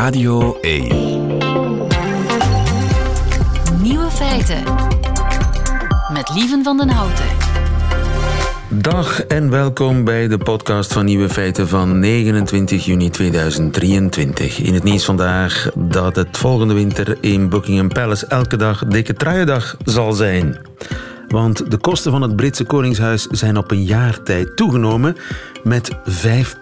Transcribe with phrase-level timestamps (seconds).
[0.00, 0.86] Radio 1.
[3.82, 4.62] Nieuwe feiten.
[6.12, 7.24] Met Lieven van den Houten.
[8.68, 14.58] Dag en welkom bij de podcast van Nieuwe Feiten van 29 juni 2023.
[14.58, 19.76] In het nieuws vandaag dat het volgende winter in Buckingham Palace elke dag dikke truiendag
[19.84, 20.58] zal zijn.
[21.28, 25.16] Want de kosten van het Britse Koningshuis zijn op een jaar tijd toegenomen
[25.62, 26.56] met 5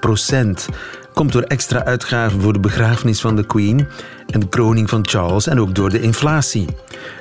[1.19, 3.89] Komt door extra uitgaven voor de begrafenis van de Queen
[4.27, 6.67] en de kroning van Charles en ook door de inflatie.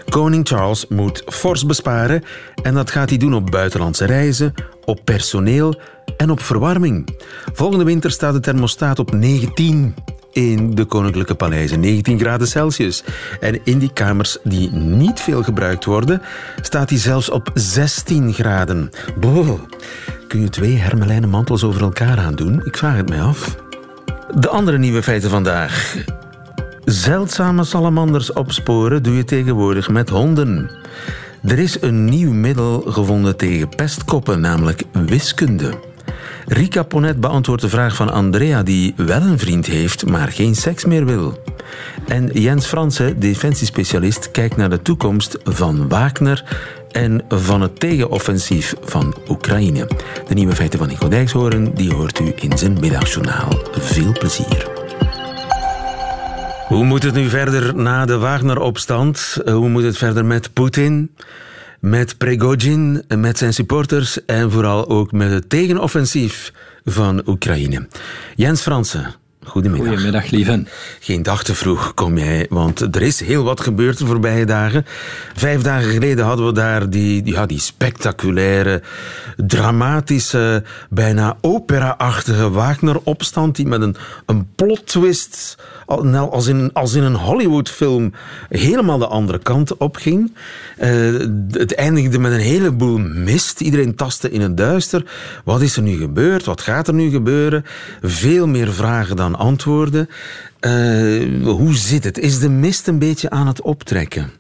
[0.09, 2.23] Koning Charles moet fors besparen
[2.63, 4.53] en dat gaat hij doen op buitenlandse reizen,
[4.85, 5.81] op personeel
[6.17, 7.17] en op verwarming.
[7.53, 9.95] Volgende winter staat de thermostaat op 19
[10.31, 13.03] in de koninklijke paleizen, 19 graden Celsius.
[13.39, 16.21] En in die kamers die niet veel gebruikt worden,
[16.61, 18.89] staat hij zelfs op 16 graden.
[19.19, 19.49] Boh,
[20.27, 22.61] kun je twee hermelijnen mantels over elkaar aandoen?
[22.65, 23.65] Ik vraag het mij af.
[24.35, 25.95] De andere nieuwe feiten vandaag.
[26.85, 30.71] Zeldzame salamanders opsporen doe je tegenwoordig met honden.
[31.43, 35.86] Er is een nieuw middel gevonden tegen pestkoppen, namelijk wiskunde.
[36.49, 40.85] Rika Ponet beantwoordt de vraag van Andrea, die wel een vriend heeft, maar geen seks
[40.85, 41.43] meer wil.
[42.07, 46.43] En Jens Franse, defensiespecialist, kijkt naar de toekomst van Wagner
[46.91, 49.87] en van het tegenoffensief van Oekraïne.
[50.27, 53.49] De nieuwe feiten van Nico Dijkshoorn, die hoort u in zijn middagjournaal.
[53.71, 54.67] Veel plezier.
[56.67, 59.37] Hoe moet het nu verder na de Wagner-opstand?
[59.45, 61.11] Hoe moet het verder met Poetin?
[61.79, 66.51] Met Prigozhin, met zijn supporters en vooral ook met het tegenoffensief
[66.85, 67.87] van Oekraïne.
[68.35, 69.15] Jens Fransen,
[69.47, 69.87] Goedemiddag.
[69.87, 70.67] Goedemiddag, lieven.
[70.99, 74.85] Geen dag te vroeg kom jij, want er is heel wat gebeurd de voorbije dagen.
[75.33, 78.81] Vijf dagen geleden hadden we daar die, ja, die spectaculaire,
[79.35, 87.15] dramatische, bijna opera-achtige Wagner-opstand die met een, een plot twist, als in, als in een
[87.15, 88.13] Hollywood-film,
[88.49, 90.33] helemaal de andere kant opging.
[90.83, 91.19] Uh,
[91.51, 93.61] het eindigde met een heleboel mist.
[93.61, 95.05] Iedereen tastte in het duister.
[95.43, 96.45] Wat is er nu gebeurd?
[96.45, 97.65] Wat gaat er nu gebeuren?
[98.01, 100.09] Veel meer vragen dan antwoorden.
[100.61, 102.17] Uh, hoe zit het?
[102.17, 104.31] Is de mist een beetje aan het optrekken?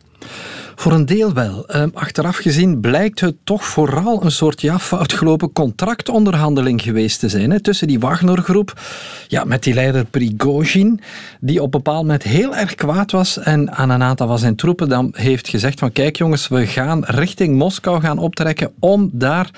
[0.79, 1.67] Voor een deel wel.
[1.67, 7.51] Ehm, achteraf gezien blijkt het toch vooral een soort ja, foutgelopen contractonderhandeling geweest te zijn.
[7.51, 8.81] Hè, tussen die Wagner-groep,
[9.27, 10.99] ja, met die leider Prigozhin,
[11.39, 14.55] die op een bepaald moment heel erg kwaad was en aan een aantal van zijn
[14.55, 19.49] troepen dan heeft gezegd van kijk jongens, we gaan richting Moskou gaan optrekken om daar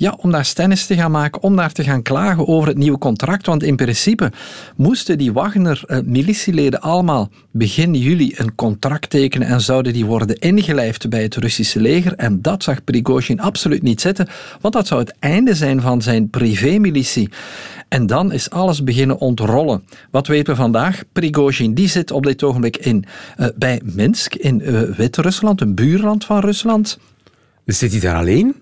[0.00, 2.98] ja, om daar stennis te gaan maken, om daar te gaan klagen over het nieuwe
[2.98, 3.46] contract.
[3.46, 4.32] Want in principe
[4.76, 11.22] moesten die Wagner-militieleden allemaal begin juli een contract tekenen en zouden die worden ingelijfd bij
[11.22, 12.14] het Russische leger.
[12.14, 14.28] En dat zag Prigozhin absoluut niet zitten,
[14.60, 17.30] want dat zou het einde zijn van zijn privémilitie.
[17.88, 19.84] En dan is alles beginnen ontrollen.
[20.10, 21.02] Wat weten we vandaag?
[21.12, 23.04] Prigozhin die zit op dit ogenblik in,
[23.38, 26.98] uh, bij Minsk in uh, Wit-Rusland, een buurland van Rusland.
[27.64, 28.54] Zit hij daar alleen?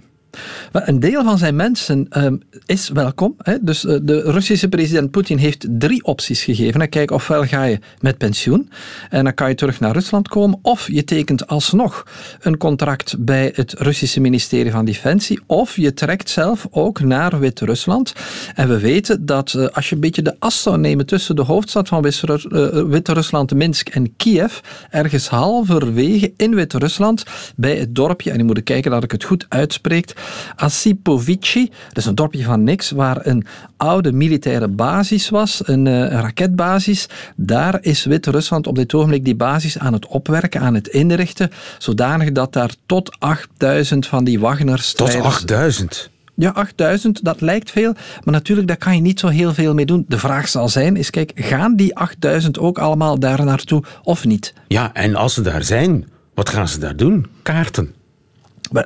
[0.72, 3.34] Een deel van zijn mensen ehm, is welkom.
[3.39, 3.55] Hè?
[3.61, 6.89] Dus eh, de Russische president Poetin heeft drie opties gegeven.
[6.89, 8.71] Kijk, ofwel ga je met pensioen
[9.11, 12.06] en dan kan je terug naar Rusland komen, of je tekent alsnog
[12.41, 18.12] een contract bij het Russische ministerie van Defensie, of je trekt zelf ook naar Wit-Rusland.
[18.55, 21.43] En we weten dat uh, als je een beetje de as zou nemen tussen de
[21.43, 24.59] hoofdstad van eh, Wit-Rusland, Minsk en Kiev,
[24.91, 27.25] ergens halverwege in Wit-Rusland,
[27.56, 30.12] bij het dorpje, en je moet kijken dat ik het goed uitspreek,
[30.56, 31.71] Asipovici.
[31.89, 33.47] Dat is een dorpje van niks, waar een
[33.77, 37.09] oude militaire basis was, een, uh, een raketbasis.
[37.37, 42.33] Daar is Wit-Rusland op dit ogenblik die basis aan het opwerken, aan het inrichten, zodanig
[42.33, 45.23] dat daar tot 8000 van die Wagner-strijders...
[45.23, 46.11] Tot 8000?
[46.35, 47.93] Ja, 8000, dat lijkt veel,
[48.25, 50.05] maar natuurlijk, daar kan je niet zo heel veel mee doen.
[50.09, 54.55] De vraag zal zijn, is kijk, gaan die 8000 ook allemaal daar naartoe of niet?
[54.69, 57.27] Ja, en als ze daar zijn, wat gaan ze daar doen?
[57.43, 57.95] Kaarten.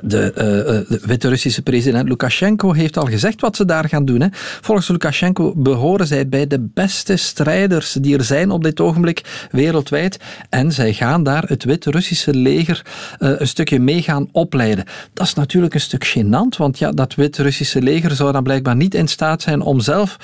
[0.03, 4.21] De, uh, de Wit-Russische president Lukashenko heeft al gezegd wat ze daar gaan doen.
[4.21, 4.27] Hè.
[4.61, 10.19] Volgens Lukashenko behoren zij bij de beste strijders die er zijn op dit ogenblik wereldwijd.
[10.49, 12.81] En zij gaan daar het Wit-Russische leger
[13.19, 14.85] uh, een stukje mee gaan opleiden.
[15.13, 18.95] Dat is natuurlijk een stuk gênant, want ja, dat Wit-Russische leger zou dan blijkbaar niet
[18.95, 20.17] in staat zijn om zelf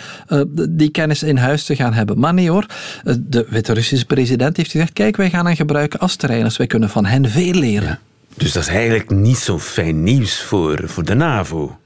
[0.69, 2.19] die kennis in huis te gaan hebben.
[2.19, 2.65] Maar nee hoor,
[3.19, 6.57] de Wit-Russische president heeft gezegd, kijk, wij gaan hen gebruiken als trainers.
[6.57, 7.99] Wij kunnen van hen veel leren.
[8.39, 11.77] Dus dat is eigenlijk niet zo fijn nieuws voor, voor de NAVO.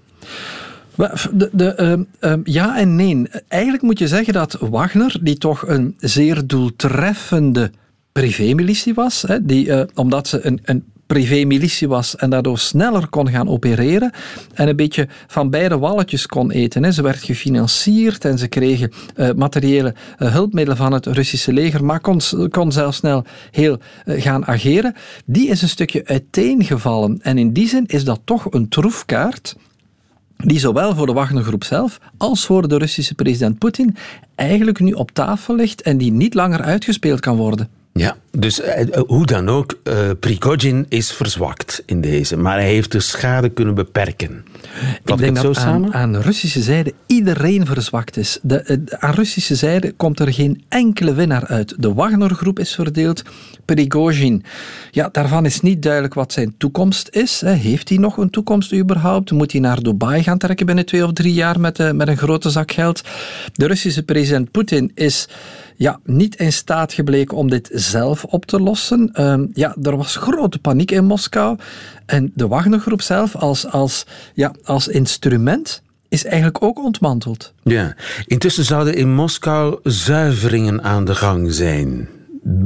[1.31, 3.27] De, de, uh, ja en nee.
[3.47, 7.71] Eigenlijk moet je zeggen dat Wagner, die toch een zeer doeltreffende
[8.11, 13.29] privémilitie was, hè, die, uh, omdat ze een, een privé-militie was en daardoor sneller kon
[13.29, 14.11] gaan opereren
[14.53, 16.93] en een beetje van beide walletjes kon eten.
[16.93, 21.99] Ze werd gefinancierd en ze kregen uh, materiële uh, hulpmiddelen van het Russische leger, maar
[21.99, 24.95] kon, kon zelfs snel heel uh, gaan ageren.
[25.25, 29.55] Die is een stukje uiteengevallen en in die zin is dat toch een troefkaart
[30.37, 33.95] die zowel voor de Wagnergroep zelf als voor de Russische president Poetin
[34.35, 37.82] eigenlijk nu op tafel ligt en die niet langer uitgespeeld kan worden.
[37.93, 42.91] Ja, dus eh, hoe dan ook, uh, Prigozhin is verzwakt in deze, maar hij heeft
[42.91, 44.45] de schade kunnen beperken.
[45.03, 48.39] Vat ik denk dat aan, aan, Russische zijde iedereen verzwakt is.
[48.41, 51.75] De, aan Russische zijde komt er geen enkele winnaar uit.
[51.77, 53.23] De Wagnergroep is verdeeld,
[53.65, 54.43] Prigozhin,
[54.91, 57.41] ja, daarvan is niet duidelijk wat zijn toekomst is.
[57.45, 59.31] Heeft hij nog een toekomst überhaupt?
[59.31, 62.17] Moet hij naar Dubai gaan trekken binnen twee of drie jaar met, eh, met een
[62.17, 63.01] grote zak geld?
[63.53, 65.27] De Russische president Poetin is
[65.75, 69.11] ja, niet in staat gebleken om dit zelf op te lossen.
[69.19, 71.57] Uh, ja, er was grote paniek in Moskou.
[72.05, 77.53] En de Wagnergroep zelf als, als, ja, als instrument is eigenlijk ook ontmanteld.
[77.63, 82.09] Ja, intussen zouden in Moskou zuiveringen aan de gang zijn.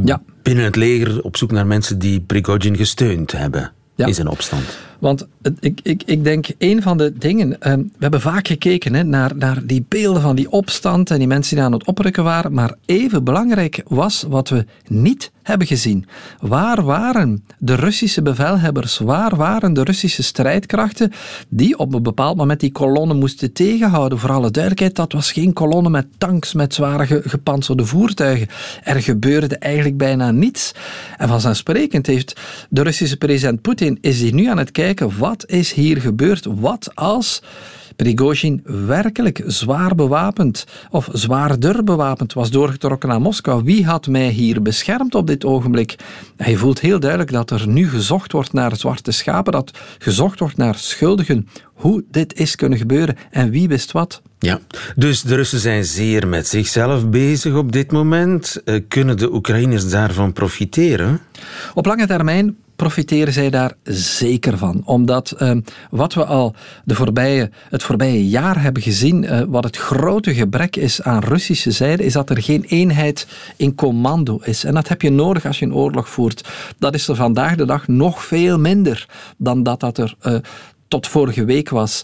[0.05, 0.21] Ja.
[0.41, 4.05] Binnen het leger op zoek naar mensen die Prigozhin gesteund hebben ja.
[4.05, 4.77] in zijn opstand.
[4.99, 5.27] Want
[5.59, 7.61] ik, ik, ik denk, een van de dingen.
[7.61, 11.55] Ehm, we hebben vaak gekeken naar, naar die beelden van die opstand en die mensen
[11.55, 12.53] die aan het oprukken waren.
[12.53, 16.05] Maar even belangrijk was wat we niet hebben gezien.
[16.39, 18.97] Waar waren de Russische bevelhebbers?
[18.97, 21.11] Waar waren de Russische strijdkrachten
[21.49, 24.19] die op een bepaald moment die kolonnen moesten tegenhouden?
[24.19, 28.47] Voor alle duidelijkheid, dat was geen kolonne met tanks, met zware gepantserde voertuigen.
[28.83, 30.71] Er gebeurde eigenlijk bijna niets.
[31.17, 32.39] En vanzelfsprekend heeft
[32.69, 34.86] de Russische president Poetin is hij nu aan het kijken,
[35.17, 36.45] wat is hier gebeurd?
[36.45, 37.41] Wat als
[37.97, 43.63] Prigozhin werkelijk zwaar bewapend of zwaarder bewapend was doorgetrokken naar Moskou.
[43.63, 45.95] Wie had mij hier beschermd op dit ogenblik?
[46.35, 50.57] Hij voelt heel duidelijk dat er nu gezocht wordt naar zwarte schapen, dat gezocht wordt
[50.57, 51.47] naar schuldigen.
[51.73, 54.21] Hoe dit is kunnen gebeuren en wie wist wat.
[54.39, 54.59] Ja,
[54.95, 58.61] dus de Russen zijn zeer met zichzelf bezig op dit moment.
[58.65, 61.19] Eh, kunnen de Oekraïners daarvan profiteren?
[61.73, 64.81] Op lange termijn profiteren zij daar zeker van.
[64.85, 65.51] Omdat uh,
[65.89, 70.75] wat we al de voorbije, het voorbije jaar hebben gezien, uh, wat het grote gebrek
[70.75, 74.63] is aan Russische zijde, is dat er geen eenheid in commando is.
[74.63, 76.49] En dat heb je nodig als je een oorlog voert.
[76.79, 79.05] Dat is er vandaag de dag nog veel minder
[79.37, 80.35] dan dat dat er uh,
[80.87, 82.01] tot vorige week was.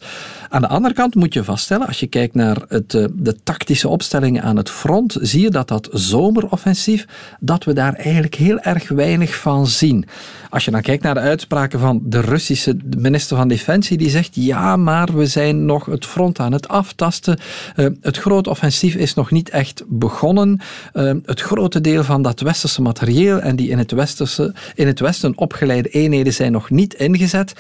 [0.50, 3.88] Aan de andere kant moet je vaststellen, als je kijkt naar het, eh, de tactische
[3.88, 7.06] opstellingen aan het front, zie je dat dat zomeroffensief,
[7.40, 10.06] dat we daar eigenlijk heel erg weinig van zien.
[10.50, 14.36] Als je dan kijkt naar de uitspraken van de Russische minister van Defensie, die zegt
[14.36, 17.40] ja, maar we zijn nog het front aan het aftasten.
[17.76, 20.62] Uh, het grote offensief is nog niet echt begonnen.
[20.94, 25.00] Uh, het grote deel van dat westerse materieel en die in het, westerse, in het
[25.00, 27.54] westen opgeleide eenheden zijn nog niet ingezet.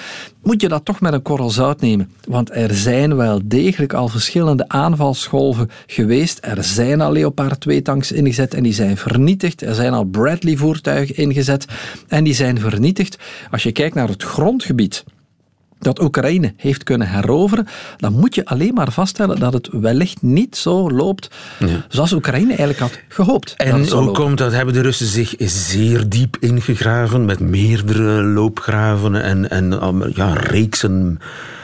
[0.43, 2.11] Moet je dat toch met een korrel zout nemen?
[2.27, 6.39] Want er zijn wel degelijk al verschillende aanvalsgolven geweest.
[6.41, 9.61] Er zijn al Leopard 2 tanks ingezet en die zijn vernietigd.
[9.61, 11.65] Er zijn al Bradley voertuigen ingezet
[12.07, 13.17] en die zijn vernietigd.
[13.51, 15.03] Als je kijkt naar het grondgebied
[15.83, 20.55] dat Oekraïne heeft kunnen heroveren, dan moet je alleen maar vaststellen dat het wellicht niet
[20.55, 21.27] zo loopt
[21.59, 21.85] ja.
[21.87, 23.53] zoals Oekraïne eigenlijk had gehoopt.
[23.57, 24.51] En hoe komt dat?
[24.51, 31.19] Hebben de Russen zich zeer diep ingegraven met meerdere loopgraven en, en ja, reeksen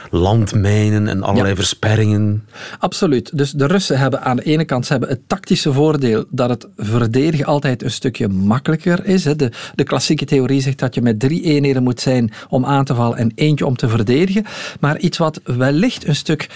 [0.09, 2.47] landmijnen en allerlei versperringen.
[2.79, 3.37] Absoluut.
[3.37, 6.67] Dus de Russen hebben aan de ene kant ze hebben het tactische voordeel dat het
[6.77, 9.23] verdedigen altijd een stukje makkelijker is.
[9.23, 12.95] De, de klassieke theorie zegt dat je met drie eenheden moet zijn om aan te
[12.95, 14.45] vallen en eentje om te verdedigen.
[14.79, 16.49] Maar iets wat wellicht een stuk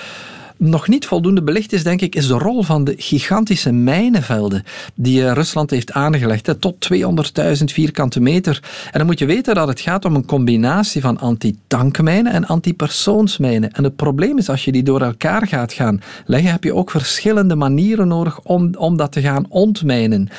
[0.58, 4.64] nog niet voldoende belicht is, denk ik, is de rol van de gigantische mijnenvelden
[4.96, 6.56] die eh, Rusland heeft aangelegd.
[6.60, 8.62] Tot 200.000 vierkante meter.
[8.92, 13.72] En dan moet je weten dat het gaat om een combinatie van anti-tankmijnen en anti-persoonsmijnen.
[13.74, 16.92] En het probleem is, als je die door elkaar gaat gaan leggen, heb je ook
[16.92, 20.30] verschillende manieren nodig om, om dat te gaan ontmijnen.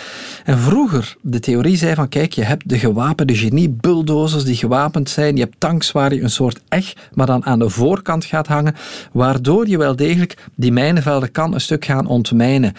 [0.44, 5.10] En vroeger, de theorie zei van, kijk, je hebt de gewapende genie, bulldozers die gewapend
[5.10, 8.46] zijn, je hebt tanks waar je een soort eg, maar dan aan de voorkant gaat
[8.46, 8.74] hangen,
[9.12, 9.96] waardoor je wel
[10.54, 12.72] die mijnenvelden kan een stuk gaan ontmijnen.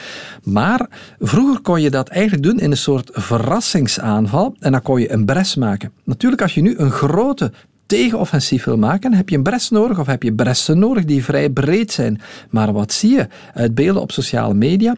[0.44, 0.88] Maar
[1.20, 5.25] vroeger kon je dat eigenlijk doen in een soort verrassingsaanval en dan kon je een
[5.25, 5.91] bres maken.
[6.03, 7.51] Natuurlijk, als je nu een grote
[7.86, 11.50] tegenoffensief wil maken, heb je een bres nodig of heb je bressen nodig die vrij
[11.50, 12.22] breed zijn.
[12.50, 14.96] Maar wat zie je uit beelden op sociale media?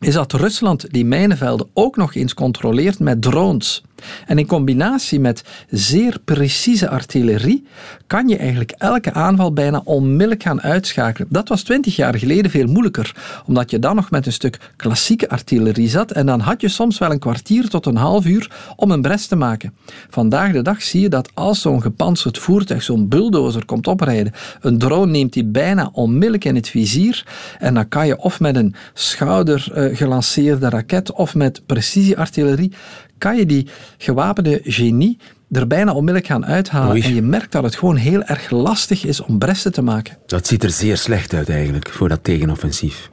[0.00, 3.82] Is dat Rusland die mijnenvelden ook nog eens controleert met drones.
[4.26, 7.66] En in combinatie met zeer precieze artillerie
[8.06, 11.28] kan je eigenlijk elke aanval bijna onmiddellijk gaan uitschakelen.
[11.30, 13.14] Dat was twintig jaar geleden veel moeilijker,
[13.46, 16.98] omdat je dan nog met een stuk klassieke artillerie zat en dan had je soms
[16.98, 19.74] wel een kwartier tot een half uur om een bres te maken.
[20.10, 24.78] Vandaag de dag zie je dat als zo'n gepantserd voertuig, zo'n bulldozer komt oprijden, een
[24.78, 27.26] drone neemt die bijna onmiddellijk in het vizier
[27.58, 32.72] en dan kan je of met een schouder gelanceerde raket of met precisieartillerie
[33.22, 33.66] kan je die
[33.98, 35.18] gewapende genie
[35.52, 37.02] er bijna onmiddellijk gaan uithalen.
[37.02, 40.16] En je merkt dat het gewoon heel erg lastig is om bresten te maken.
[40.26, 43.10] Dat ziet er zeer slecht uit eigenlijk, voor dat tegenoffensief.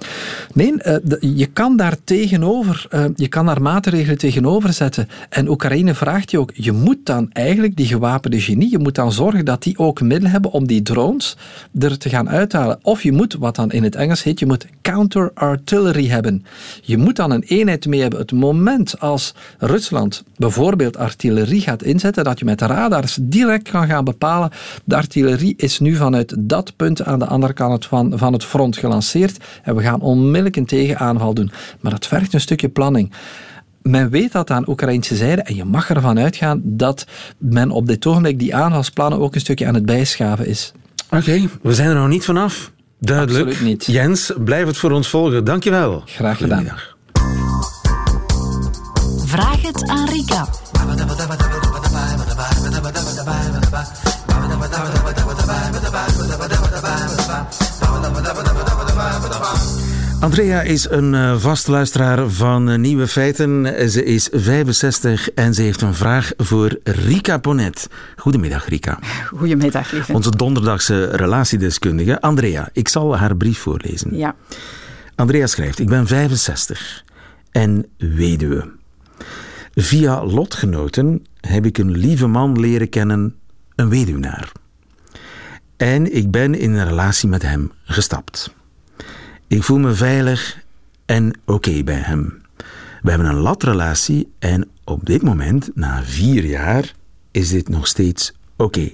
[0.53, 5.07] Nee, uh, je kan daar tegenover, uh, je kan daar maatregelen tegenover zetten.
[5.29, 9.11] En Oekraïne vraagt je ook, je moet dan eigenlijk die gewapende genie, je moet dan
[9.11, 11.37] zorgen dat die ook middelen hebben om die drones
[11.79, 12.79] er te gaan uithalen.
[12.81, 16.45] Of je moet, wat dan in het Engels heet, je moet counter-artillery hebben.
[16.81, 18.19] Je moet dan een eenheid mee hebben.
[18.19, 24.03] Het moment als Rusland bijvoorbeeld artillerie gaat inzetten, dat je met radars direct kan gaan
[24.03, 24.49] bepalen.
[24.83, 28.77] De artillerie is nu vanuit dat punt aan de andere kant van, van het front
[28.77, 31.51] gelanceerd en we gaan onmiddellijk een tegenaanval doen.
[31.79, 33.11] Maar dat vergt een stukje planning.
[33.81, 37.05] Men weet dat aan Oekraïnse zijde en je mag ervan uitgaan dat
[37.37, 40.71] men op dit ogenblik die aanvalsplannen ook een stukje aan het bijschaven is.
[41.09, 42.71] Oké, we zijn er nog niet vanaf.
[42.99, 43.47] Duidelijk.
[43.47, 43.85] Absoluut niet.
[43.85, 45.43] Jens, blijf het voor ons volgen.
[45.43, 46.03] Dankjewel.
[46.05, 46.67] Graag gedaan.
[49.25, 50.47] Vraag het aan Rika.
[60.19, 63.89] Andrea is een uh, vaste luisteraar van uh, Nieuwe Feiten.
[63.91, 67.89] Ze is 65 en ze heeft een vraag voor Rika Ponet.
[68.15, 68.99] Goedemiddag, Rika.
[69.27, 70.13] Goedemiddag, lieve.
[70.13, 72.21] Onze donderdagse relatiedeskundige.
[72.21, 74.17] Andrea, ik zal haar brief voorlezen.
[74.17, 74.35] Ja.
[75.15, 77.03] Andrea schrijft, ik ben 65
[77.51, 78.71] en weduwe.
[79.75, 83.35] Via lotgenoten heb ik een lieve man leren kennen,
[83.75, 84.51] een weduwnaar.
[85.77, 88.53] En ik ben in een relatie met hem gestapt.
[89.47, 90.59] Ik voel me veilig
[91.05, 92.41] en oké bij hem.
[93.01, 96.93] We hebben een latrelatie en op dit moment, na vier jaar,
[97.31, 98.91] is dit nog steeds oké.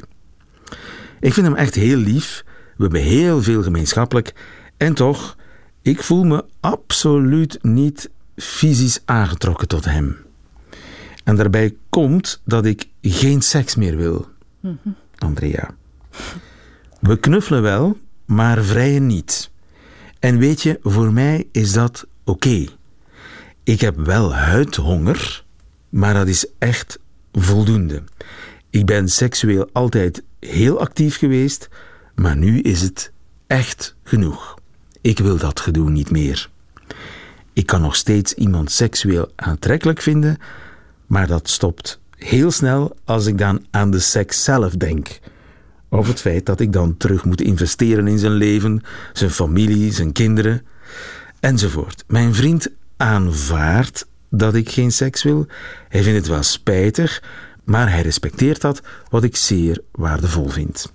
[1.19, 2.43] Ik vind hem echt heel lief,
[2.77, 4.33] we hebben heel veel gemeenschappelijk
[4.77, 5.35] en toch,
[5.81, 10.24] ik voel me absoluut niet fysisch aangetrokken tot hem.
[11.25, 14.27] En daarbij komt dat ik geen seks meer wil.
[15.17, 15.75] Andrea.
[16.99, 19.51] We knuffelen wel, maar vrijen niet.
[20.19, 22.65] En weet je, voor mij is dat oké.
[23.63, 25.43] Ik heb wel huidhonger,
[25.89, 26.99] maar dat is echt
[27.31, 28.03] voldoende.
[28.69, 31.69] Ik ben seksueel altijd heel actief geweest,
[32.15, 33.11] maar nu is het
[33.47, 34.57] echt genoeg.
[35.01, 36.49] Ik wil dat gedoe niet meer.
[37.53, 40.37] Ik kan nog steeds iemand seksueel aantrekkelijk vinden,
[41.07, 45.19] maar dat stopt heel snel als ik dan aan de seks zelf denk.
[45.89, 48.81] Of het feit dat ik dan terug moet investeren in zijn leven,
[49.13, 50.61] zijn familie, zijn kinderen,
[51.39, 52.03] enzovoort.
[52.07, 55.47] Mijn vriend aanvaardt dat ik geen seks wil.
[55.89, 57.23] Hij vindt het wel spijtig,
[57.63, 60.93] maar hij respecteert dat, wat ik zeer waardevol vind.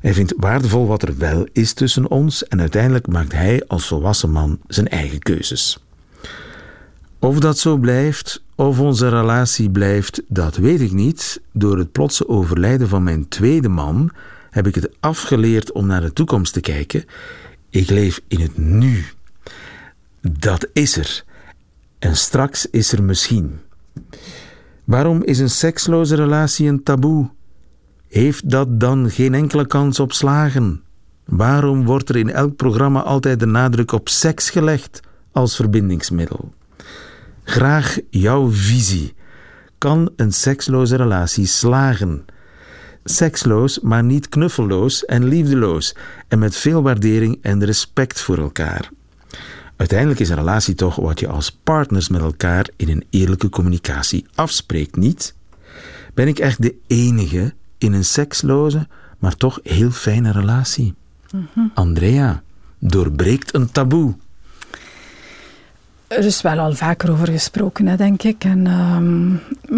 [0.00, 4.30] Hij vindt waardevol wat er wel is tussen ons en uiteindelijk maakt hij als volwassen
[4.30, 5.78] man zijn eigen keuzes.
[7.18, 11.40] Of dat zo blijft, of onze relatie blijft, dat weet ik niet.
[11.52, 14.10] Door het plotse overlijden van mijn tweede man
[14.50, 17.04] heb ik het afgeleerd om naar de toekomst te kijken.
[17.70, 19.04] Ik leef in het nu.
[20.20, 21.24] Dat is er.
[21.98, 23.60] En straks is er misschien.
[24.84, 27.30] Waarom is een seksloze relatie een taboe?
[28.08, 30.82] Heeft dat dan geen enkele kans op slagen?
[31.24, 35.00] Waarom wordt er in elk programma altijd de nadruk op seks gelegd
[35.32, 36.52] als verbindingsmiddel?
[37.44, 39.14] Graag jouw visie.
[39.78, 42.24] Kan een seksloze relatie slagen?
[43.04, 45.94] Seksloos, maar niet knuffelloos en liefdeloos
[46.28, 48.90] en met veel waardering en respect voor elkaar.
[49.76, 54.26] Uiteindelijk is een relatie toch wat je als partners met elkaar in een eerlijke communicatie
[54.34, 55.34] afspreekt, niet?
[56.14, 58.86] Ben ik echt de enige in een seksloze,
[59.18, 60.94] maar toch heel fijne relatie?
[61.74, 62.42] Andrea
[62.78, 64.14] doorbreekt een taboe.
[66.16, 68.44] Er is wel al vaker over gesproken, hè, denk ik.
[68.44, 69.30] En, ehm,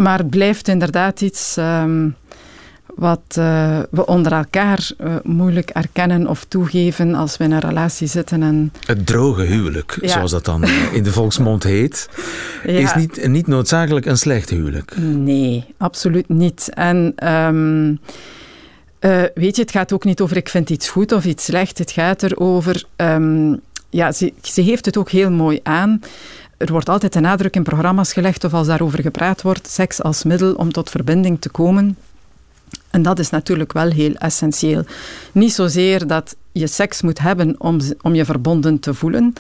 [0.03, 2.09] maar het blijft inderdaad iets ehm,
[2.95, 8.07] wat uh, we onder elkaar uh, moeilijk erkennen of toegeven als we in een relatie
[8.07, 8.43] zitten.
[8.43, 8.73] En...
[8.87, 10.09] Het droge huwelijk, Ja.
[10.09, 12.09] zoals dat dan in de volksmond heet,
[12.65, 12.73] Ja.
[12.73, 14.97] is niet, niet noodzakelijk een slecht huwelijk.
[14.99, 16.71] Nee, absoluut niet.
[16.75, 17.95] En ehm,
[18.99, 21.79] eh, weet je, het gaat ook niet over ik vind iets goed of iets slecht.
[21.79, 22.85] Het gaat erover,
[23.97, 26.01] ja, ze, ze heeft het ook heel mooi aan.
[26.57, 30.25] er wordt altijd de nadruk in programma's gelegd of als daarover gepraat wordt, seks als
[30.25, 31.97] middel om tot verbinding te komen.
[32.91, 34.85] En dat is natuurlijk wel heel essentieel.
[35.33, 39.33] Niet zozeer dat je seks moet hebben om, om je verbonden te voelen,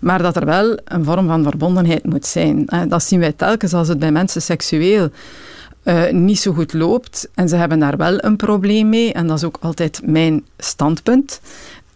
[0.00, 2.64] maar dat er wel een vorm van verbondenheid moet zijn.
[2.88, 5.10] Dat zien wij telkens als het bij mensen seksueel
[5.84, 9.12] uh, niet zo goed loopt en ze hebben daar wel een probleem mee.
[9.12, 11.40] En dat is ook altijd mijn standpunt.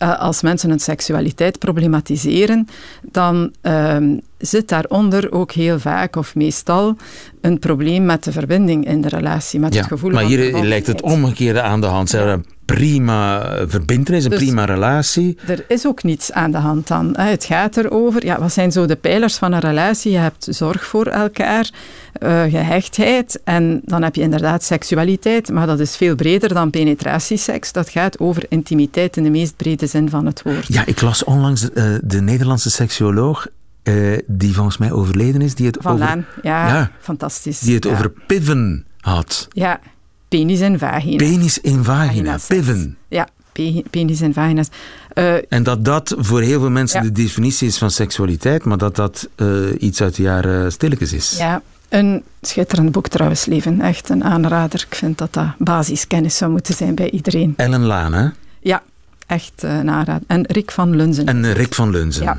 [0.04, 2.68] Uh, als mensen hun seksualiteit problematiseren,
[3.02, 3.96] dan uh,
[4.38, 6.96] zit daaronder ook heel vaak of meestal
[7.40, 10.64] een probleem met de verbinding in de relatie, met ja, het gevoel maar van hier
[10.64, 12.10] lijkt het omgekeerde aan de hand.
[12.10, 15.38] Ze prima verbindenis, een Dus prima relatie.
[15.46, 17.16] Er is ook niets aan de hand dan.
[17.16, 20.12] Het gaat erover, ja, wat zijn zo de pijlers van een relatie?
[20.12, 21.70] Je hebt zorg voor elkaar,
[22.12, 27.72] eh, gehechtheid en dan heb je inderdaad seksualiteit, maar dat is veel breder dan penetratieseks.
[27.72, 30.66] Dat gaat over intimiteit in de meest brede zin van het woord.
[30.68, 33.46] Ja, ik las onlangs eh, de Nederlandse seksuoloog
[33.84, 33.94] eh,
[34.26, 36.90] die volgens mij overleden is, die het Van over, Laan, ja, Ja.
[37.00, 37.58] fantastisch.
[37.58, 37.90] die het ja.
[37.90, 39.48] over piven had.
[39.52, 39.80] Ja,
[40.28, 41.16] penis en vagina.
[41.16, 42.96] Penis in vagina, piven.
[43.08, 44.68] Ja, pe- penis en vagina's.
[45.12, 47.06] Eh, En dat dat voor heel veel mensen Ja.
[47.06, 49.46] de definitie is van seksualiteit, maar dat dat eh,
[49.78, 51.34] iets uit de jaren stilletjes is.
[51.38, 53.80] ja, een schitterend boek trouwens, Leven.
[53.80, 54.84] Echt een aanrader.
[54.90, 57.54] Ik vind dat dat basiskennis zou moeten zijn bij iedereen.
[57.56, 58.28] Ellen Laan, hè?
[58.60, 58.82] Ja,
[59.26, 60.22] echt een aanrader.
[60.26, 61.26] En Rick van Lunzen.
[61.26, 62.22] En Rick van Lunzen.
[62.22, 62.38] Ja.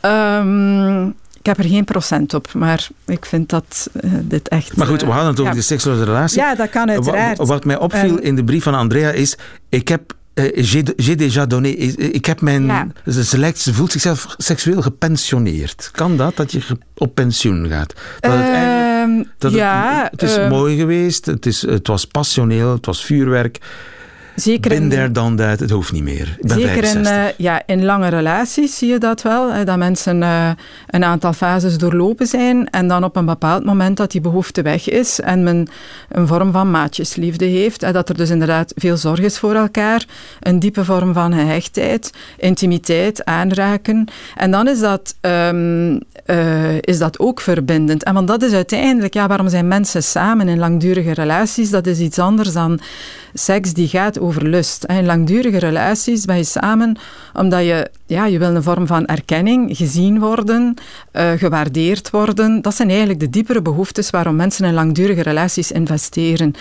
[0.00, 4.76] Ehm, ik heb er geen procent op, maar ik vind dat eh, dit echt...
[4.76, 5.58] Maar goed, eh, we hadden het over ja.
[5.58, 6.38] de seksuele relatie.
[6.40, 7.38] Ja, dat kan uiteraard.
[7.38, 9.36] Wa- Wat mij opviel in de brief van Andrea is,
[9.68, 10.64] ik heb eh,
[10.96, 12.86] j'ai déjà donné, ik heb mijn, Ja.
[13.06, 15.88] ze, ze lijkt, ze voelt zichzelf seksueel gepensioneerd.
[15.92, 16.60] Kan dat, dat je
[16.96, 17.94] op pensioen gaat?
[18.20, 21.86] Dat het eigenlijk- Ehm, dat het- ja, het, is ehm, mooi geweest, het, is, het
[21.86, 23.58] was passioneel, het was vuurwerk.
[24.34, 26.36] Zeker in- there, dan that, het hoeft niet meer.
[26.40, 27.12] Zeker in, 65.
[27.12, 29.52] eh, ja, in lange relaties zie je dat wel.
[29.52, 30.50] hè, dat mensen eh,
[30.86, 34.88] een aantal fases doorlopen zijn en dan op een bepaald moment dat die behoefte weg
[34.88, 35.68] is en men
[36.08, 37.80] een vorm van maatjesliefde heeft.
[37.80, 40.04] Hè, dat er dus inderdaad veel zorg is voor elkaar,
[40.40, 44.08] een diepe vorm van gehechtheid, intimiteit, aanraken.
[44.36, 48.02] En dan is dat, ehm, eh, is dat ook verbindend.
[48.02, 51.70] En want dat is uiteindelijk, ja, waarom zijn mensen samen in langdurige relaties?
[51.70, 52.80] Dat is iets anders dan
[53.34, 54.84] seks die gaat over lust.
[54.84, 56.98] In langdurige relaties ben je samen
[57.34, 60.74] omdat je, ja, je wil een vorm van erkenning, gezien worden,
[61.12, 62.62] eh, gewaardeerd worden.
[62.62, 66.52] Dat zijn eigenlijk de diepere behoeftes waarom mensen in langdurige relaties investeren.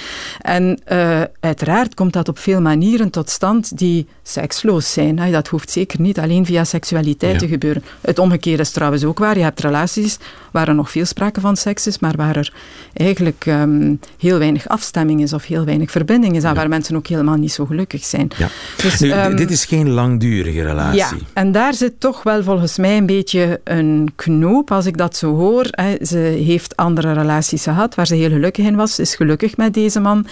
[0.41, 5.31] En eh, uiteraard komt dat op veel manieren tot stand die seksloos zijn.
[5.31, 7.39] Dat hoeft zeker niet alleen via seksualiteit Ja.
[7.39, 7.83] te gebeuren.
[8.01, 9.37] Het omgekeerde is trouwens ook waar.
[9.37, 10.17] Je hebt relaties
[10.51, 12.53] waar er nog veel sprake van seks is, maar waar er
[12.93, 17.07] eigenlijk ehm, heel weinig afstemming is of heel weinig verbinding is en waar mensen ook
[17.07, 18.27] helemaal niet zo gelukkig zijn.
[18.37, 18.47] Ja.
[18.81, 20.97] Dus, Nu, ehm, dit is geen langdurige relatie.
[20.97, 25.17] ja, en daar zit toch wel volgens mij een beetje een knoop als ik dat
[25.17, 25.67] zo hoor.
[25.69, 25.95] Hè.
[26.05, 28.95] Ze heeft andere relaties gehad waar ze heel gelukkig in was.
[28.95, 30.27] Ze is gelukkig met deze man.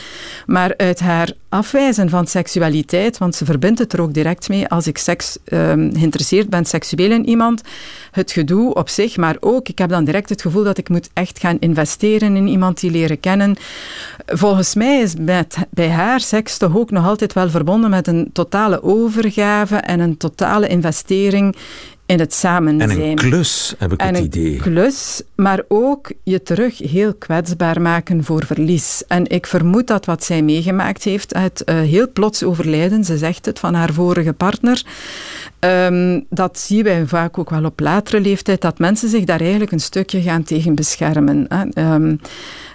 [0.46, 4.88] Maar uit haar afwijzen van seksualiteit, want ze verbindt het er ook direct mee als
[4.88, 7.62] ik seks, ehm, geïnteresseerd ben seksueel in iemand,
[8.12, 11.10] het gedoe op zich, maar ook, ik heb dan direct het gevoel dat ik moet
[11.14, 13.56] echt gaan investeren in iemand die leren kennen.
[14.26, 18.30] Volgens mij is met, bij haar seks toch ook nog altijd wel verbonden met een
[18.34, 21.56] totale overgave en een totale investering
[22.08, 23.02] in het samen En zijn.
[23.02, 24.58] een klus, heb ik En het een idee.
[24.58, 29.04] klus, maar ook je terug heel kwetsbaar maken voor verlies.
[29.08, 33.46] En ik vermoed dat wat zij meegemaakt heeft, het eh, heel plots overlijden, ze zegt
[33.46, 34.84] het, van haar vorige partner,
[35.60, 39.72] ehm, dat zien wij vaak ook wel op latere leeftijd, dat mensen zich daar eigenlijk
[39.72, 41.46] een stukje gaan tegen beschermen.
[41.50, 41.64] Hè.
[41.74, 42.16] Ehm,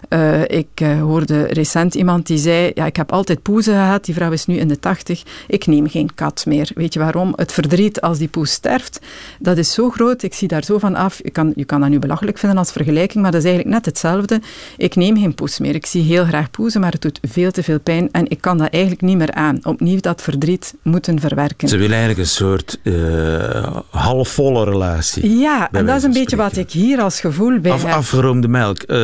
[0.09, 4.15] eh, ik eh, hoorde recent iemand die zei, ja, ik heb altijd poezen gehad, die
[4.15, 6.71] vrouw is nu in de tachtig, ik neem geen kat meer.
[6.75, 7.33] Weet je waarom?
[7.37, 9.01] Het verdriet als die poes sterft,
[9.39, 11.21] dat is zo groot, ik zie daar zo van af.
[11.23, 13.87] Je kan, je kan dat nu belachelijk vinden als vergelijking, maar dat is eigenlijk net
[13.87, 14.41] hetzelfde.
[14.77, 15.75] Ik neem geen poes meer.
[15.75, 18.59] Ik zie heel graag poezen, maar het doet veel te veel pijn en ik kan
[18.59, 19.59] dat eigenlijk niet meer aan.
[19.63, 21.69] Opnieuw dat verdriet moeten verwerken.
[21.69, 25.39] Ze wil eigenlijk een soort eh, halfvolle relatie.
[25.39, 27.93] Ja, en dat is een beetje wat ik hier als gevoel bij Af, heb.
[27.93, 28.99] afgeroomde melk, eh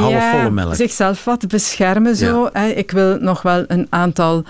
[0.00, 0.74] halfvolle melk.
[0.74, 2.50] zichzelf wat beschermen zo.
[2.74, 4.44] Ik wil nog wel een aantal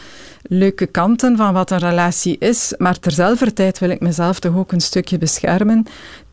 [0.49, 4.73] leuke kanten van wat een relatie is, maar terzelfde tijd wil ik mezelf toch ook
[4.73, 5.87] een stukje beschermen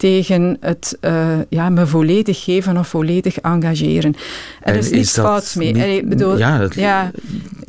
[0.07, 4.15] tegen het eh, ja, me volledig geven of volledig engageren.
[4.61, 5.73] Er En is niets fouts mee.
[5.73, 7.11] niet- bedoel, ja, het- ja,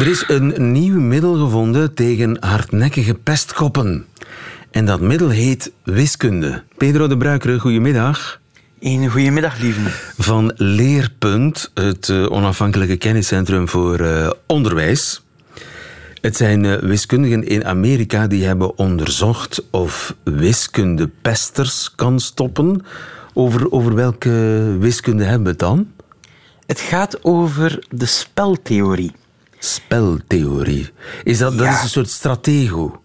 [0.00, 4.06] Er is een nieuw middel gevonden tegen hardnekkige pestkoppen.
[4.70, 6.62] En dat middel heet wiskunde.
[6.76, 8.40] Pedro de Bruikere, goedemiddag.
[8.78, 9.80] Een goedemiddag, lieve.
[10.22, 15.22] Van Leerpunt, het uh, onafhankelijke kenniscentrum voor uh, onderwijs.
[16.20, 22.84] Het zijn uh, wiskundigen in Amerika die hebben onderzocht of wiskunde pesters kan stoppen.
[23.34, 24.30] Over, over welke
[24.78, 25.88] wiskunde hebben we het dan?
[26.66, 29.12] Het gaat over de speltheorie.
[29.60, 30.90] Speltheorie.
[31.24, 33.02] Is dat, dat is een soort stratego?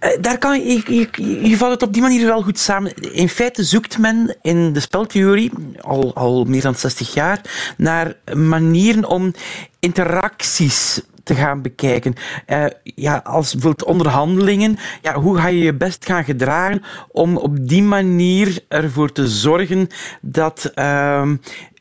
[0.00, 2.94] Uh, daar kan je, je, je, valt het op die manier wel goed samen.
[2.94, 7.40] In feite zoekt men in de speltheorie, al, al meer dan 60 jaar,
[7.76, 9.34] naar manieren om
[9.80, 12.14] interacties te gaan bekijken.
[12.46, 17.68] Uh, ja, als bijvoorbeeld onderhandelingen, ja, hoe ga je je best gaan gedragen om op
[17.68, 19.88] die manier ervoor te zorgen
[20.20, 21.30] dat uh,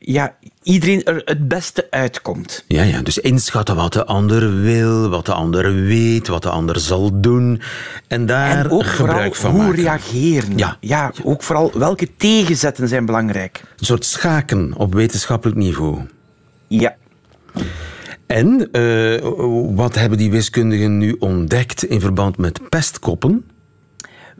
[0.03, 2.63] ja, iedereen er het beste uitkomt.
[2.67, 6.79] Ja, ja, dus inschatten wat de ander wil, wat de ander weet, wat de ander
[6.79, 7.61] zal doen.
[8.07, 10.57] En daar en ook gebruik van hoe reageren.
[10.57, 10.77] Ja.
[10.79, 13.61] ja, ook vooral welke tegenzetten zijn belangrijk.
[13.77, 15.99] Een soort schaken op wetenschappelijk niveau.
[16.67, 16.95] Ja.
[18.27, 23.45] En uh, wat hebben die wiskundigen nu ontdekt in verband met pestkoppen?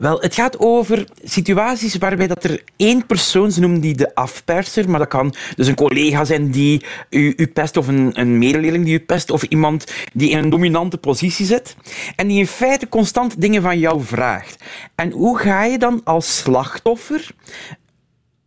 [0.02, 4.90] Wel, het gaat over situaties waarbij dat er één persoon, ze noemen die de afperser,
[4.90, 8.84] maar dat kan dus een collega zijn die u, u pest, of een, een medeleerling
[8.84, 11.76] die u pest, of iemand die in een dominante positie zit,
[12.16, 14.64] en die in feite constant dingen van jou vraagt.
[14.94, 17.30] En hoe ga je dan als slachtoffer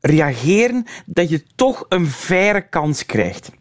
[0.01, 3.51] reageren dat je toch een faire kans krijgt?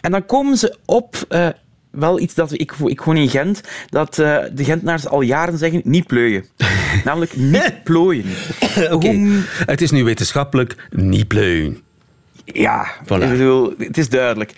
[0.00, 1.48] En dan komen ze op uh,
[1.96, 5.80] wel iets dat ik, ik woon in Gent, dat uh, de Gentenaars al jaren zeggen,
[5.84, 6.44] niet plooien.
[7.04, 8.24] Namelijk niet plooien.
[8.90, 9.20] Oké,
[9.66, 11.84] het is nu wetenschappelijk niet plooien.
[12.52, 13.22] Ja, voilà.
[13.22, 14.52] ik bedoel, het is duidelijk.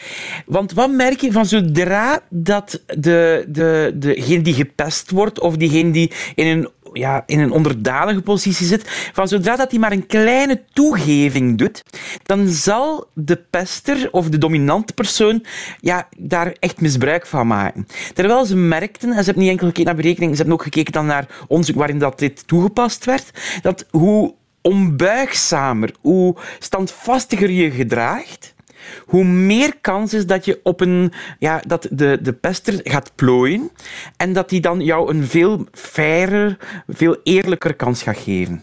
[0.47, 5.91] Want wat merk je van zodra dat de, de, degene die gepest wordt, of diegene
[5.91, 10.07] die in een ja, in een onderdanige positie zit, van zodra dat hij maar een
[10.07, 11.83] kleine toegeving doet,
[12.23, 15.45] dan zal de pester of de dominante persoon
[15.81, 17.87] ja, daar echt misbruik van maken.
[18.15, 20.93] Terwijl ze merkten, en ze hebben niet enkel gekeken naar berekening, ze hebben ook gekeken
[20.93, 23.31] dan naar onderzoek waarin dat dit toegepast werd,
[23.63, 28.55] dat hoe onbuigzamer, hoe standvastiger je gedraagt,
[29.07, 33.71] hoe meer kans is dat je op een, ja, dat de, de pester gaat plooien
[34.17, 36.57] en dat die dan jou een veel fairer,
[36.89, 38.63] veel eerlijker kans gaat geven.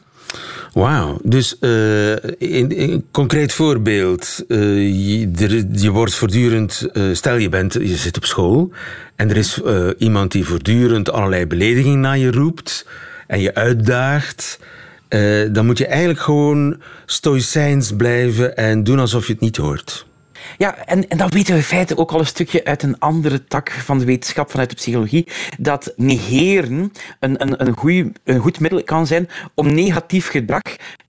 [0.73, 4.43] Wauw, dus uh, in, concreet voorbeeld.
[4.47, 4.59] Uh,
[5.09, 8.71] je, je, wordt voortdurend, uh, stel je, bent, je zit op school
[9.15, 9.61] en er is
[9.97, 12.87] iemand die voortdurend allerlei beledigingen naar je roept
[13.27, 14.59] en je uitdaagt.
[15.51, 20.05] Dan moet je eigenlijk gewoon stoïcijns blijven en doen alsof je het niet hoort.
[20.57, 23.43] Ja, en, en dat weten we in feite ook al een stukje uit een andere
[23.43, 28.59] tak van de wetenschap, vanuit de psychologie, dat negeren een, een, een, goeie, een goed
[28.59, 30.61] middel kan zijn om negatief gedrag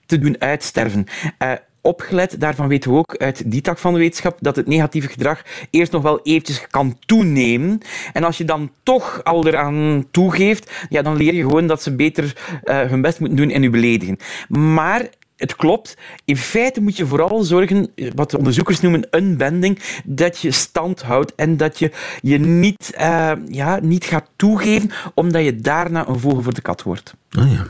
[0.06, 1.06] te doen uitsterven.
[1.38, 1.52] Uh,
[1.86, 2.40] opgelet.
[2.40, 5.92] Daarvan weten we ook uit die tak van de wetenschap dat het negatieve gedrag eerst
[5.92, 7.80] nog wel eventjes kan toenemen.
[8.12, 11.96] En als je dan toch al eraan toegeeft, ja, dan leer je gewoon dat ze
[11.96, 14.16] beter uh, hun best moeten doen en je beledigen.
[14.48, 15.96] Maar het klopt.
[16.24, 21.02] In feite moet je vooral zorgen, wat de onderzoekers noemen een bending, dat je stand
[21.02, 26.18] houdt en dat je je niet, uh, ja, niet gaat toegeven omdat je daarna een
[26.18, 27.14] vogel voor de kat wordt.
[27.30, 27.66] Ah ja.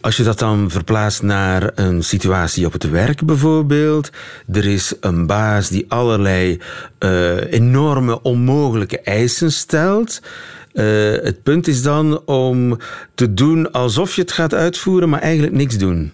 [0.00, 4.10] Als je dat dan verplaatst naar een situatie op het werk bijvoorbeeld.
[4.52, 6.60] Er is een baas die allerlei
[6.98, 10.20] uh, enorme onmogelijke eisen stelt.
[10.72, 10.84] Uh,
[11.22, 12.78] het punt is dan om
[13.14, 16.12] te doen alsof je het gaat uitvoeren, maar eigenlijk niks doen.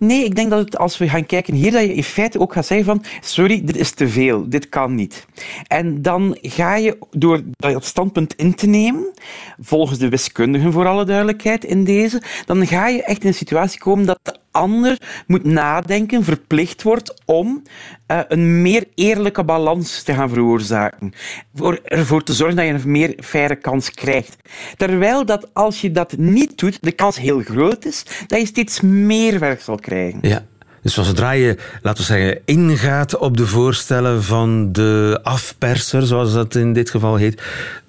[0.00, 2.52] Nee, ik denk dat het, als we gaan kijken hier, dat je in feite ook
[2.52, 5.26] gaat zeggen van sorry, dit is te veel, dit kan niet.
[5.66, 9.12] En dan ga je door dat standpunt in te nemen,
[9.58, 13.80] volgens de wiskundigen voor alle duidelijkheid in deze, dan ga je echt in een situatie
[13.80, 17.62] komen dat ander moet nadenken, verplicht wordt om
[18.08, 21.12] uh, een meer eerlijke balans te gaan veroorzaken.
[21.54, 24.36] Voor ervoor te zorgen dat je een meer faire kans krijgt.
[24.76, 28.80] Terwijl dat als je dat niet doet, de kans heel groot is dat je steeds
[28.80, 30.18] meer werk zal krijgen.
[30.22, 30.44] Ja.
[30.82, 36.54] Dus zodra je, laten we zeggen, ingaat op de voorstellen van de afperser, zoals dat
[36.54, 37.42] in dit geval heet,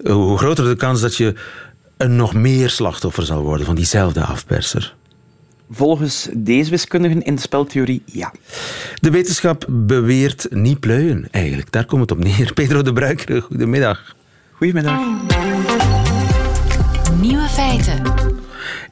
[0.04, 1.34] hoe groter de kans dat je
[1.96, 4.94] een nog meer slachtoffer zal worden van diezelfde afperser.
[5.74, 8.32] Volgens deze wiskundigen in de speltheorie, ja.
[9.00, 11.72] De wetenschap beweert niet pluien, eigenlijk.
[11.72, 12.52] Daar komt het op neer.
[12.54, 14.14] Pedro de Bruiker, goedemiddag.
[14.52, 15.00] Goedemiddag.
[17.20, 18.02] Nieuwe feiten.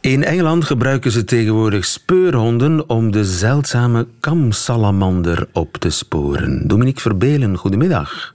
[0.00, 6.68] In Engeland gebruiken ze tegenwoordig speurhonden om de zeldzame kamsalamander op te sporen.
[6.68, 8.34] Dominique Verbelen, goedemiddag.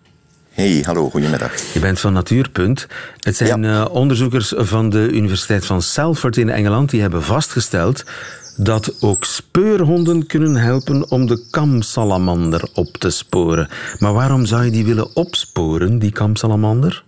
[0.55, 1.73] Hey, hallo, goedemiddag.
[1.73, 2.87] Je bent van Natuurpunt.
[3.19, 8.03] Het zijn eh, onderzoekers van de Universiteit van Salford in Engeland die hebben vastgesteld
[8.57, 13.67] dat ook speurhonden kunnen helpen om de kamsalamander op te sporen.
[13.99, 17.03] Maar waarom zou je die willen opsporen, die kamsalamander?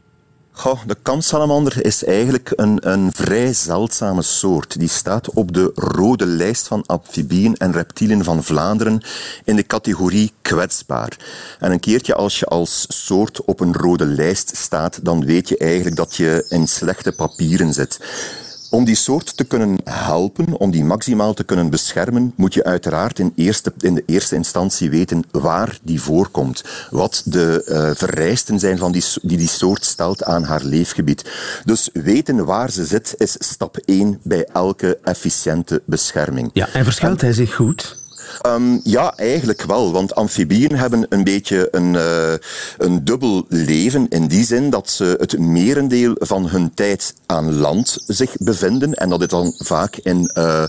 [0.58, 4.80] Goh, de kamsalamander is eigenlijk een, een vrij zeldzame soort.
[4.80, 9.02] Die staat op de rode lijst van amfibieën en reptielen van Vlaanderen
[9.44, 11.18] in de categorie kwetsbaar.
[11.60, 15.58] En een keertje als je als soort op een rode lijst staat, dan weet je
[15.58, 18.00] eigenlijk dat je in slechte papieren zit.
[18.70, 23.20] Om die soort te kunnen helpen, om die maximaal te kunnen beschermen, moet je uiteraard
[23.20, 26.64] in, eerste, in de eerste instantie weten waar die voorkomt.
[26.90, 31.32] Wat de uh, vereisten zijn van die, die die soort stelt aan haar leefgebied.
[31.66, 36.50] Dus weten waar ze zit is stap 1 bij elke efficiënte bescherming.
[36.54, 38.06] Ja, en verschuilt hij zich goed?
[38.48, 39.92] Um, ja, eigenlijk wel.
[39.92, 42.34] Want amfibieën hebben een beetje een, uh,
[42.78, 44.08] een dubbel leven.
[44.10, 48.94] In die zin dat ze het merendeel van hun tijd aan land zich bevinden.
[48.94, 50.64] En dat is dan vaak in uh,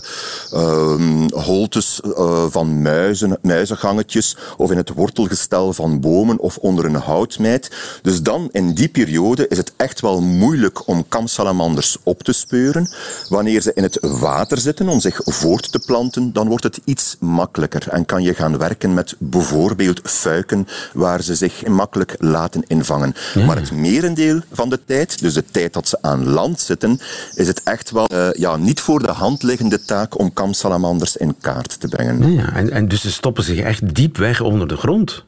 [0.53, 4.37] um, holtes uh, van muizen, muizengangetjes.
[4.57, 7.71] Of in het wortelgestel van bomen of onder een houtmijt.
[8.01, 12.89] Dus dan in die periode is het echt wel moeilijk om kamsalamanders op te speuren.
[13.29, 17.15] Wanneer ze in het water zitten om zich voort te planten, dan wordt het iets
[17.19, 17.48] makkelijker
[17.89, 23.15] en kan je gaan werken met bijvoorbeeld fuiken waar ze zich makkelijk laten invangen.
[23.45, 26.99] Maar het merendeel van de tijd, dus de tijd dat ze aan land zitten,
[27.35, 31.35] is het echt wel uh, ja, niet voor de hand liggende taak om kamsalamanders in
[31.41, 32.33] kaart te brengen.
[32.33, 35.23] Ja, en, en dus ze stoppen zich echt diep weg onder de grond.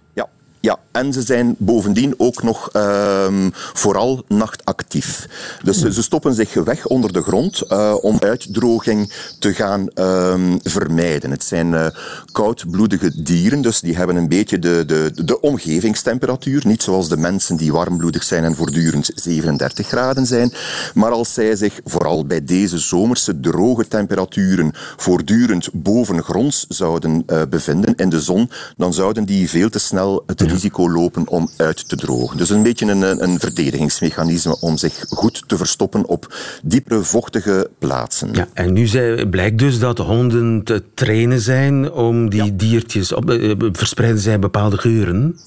[0.62, 5.28] Ja, en ze zijn bovendien ook nog um, vooral nachtactief.
[5.63, 11.32] Dus ze stoppen zich weg onder de grond uh, om uitdroging te gaan um, vermijden.
[11.32, 11.88] Het zijn uh,
[12.32, 16.62] koudbloedige dieren, dus die hebben een beetje de, de, de omgevingstemperatuur.
[16.65, 20.54] Niet zoals de mensen die warmbloedig zijn en voortdurend 37 graden zijn.
[20.93, 27.95] Maar als zij zich, vooral bij deze zomerse droge temperaturen, voortdurend bovengronds zouden uh, bevinden
[27.95, 31.96] in de zon, dan zouden die veel te snel het risico lopen om uit te
[31.96, 32.38] drogen.
[32.38, 38.30] Dus een beetje een, een verdedigingsmechanisme om zich goed te verstoppen op diepere, vochtige plaatsen.
[38.34, 38.90] Ja, en nu
[39.30, 44.78] blijkt dus dat honden te trainen zijn om die diertjes op, uh, verspreiden zij bepaalde
[44.78, 45.40] geuren.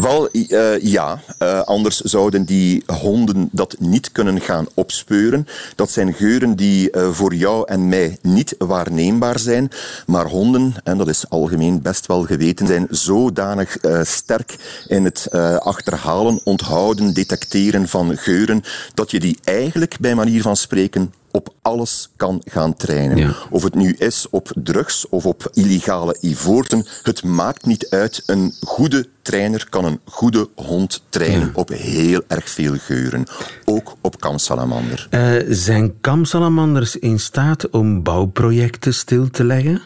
[0.00, 1.20] Wel, uh, ja.
[1.38, 5.46] Uh, anders zouden die honden dat niet kunnen gaan opspeuren.
[5.74, 9.70] Dat zijn geuren die uh, voor jou en mij niet waarneembaar zijn.
[10.06, 15.28] Maar honden, en dat is algemeen best wel geweten, zijn zodanig sterk in het
[15.58, 18.62] achterhalen, onthouden, detecteren van geuren,
[18.94, 23.34] dat je die eigenlijk bij manier van spreken op alles kan gaan trainen.
[23.50, 28.22] Of het nu is op drugs of op illegale ivoorten, het maakt niet uit.
[28.26, 33.24] Een goede trainer kan een goede hond trainen op heel erg veel geuren.
[33.64, 35.08] Ook op kamsalamander.
[35.10, 39.82] Uh, zijn kamsalamanders in staat om bouwprojecten stil te leggen?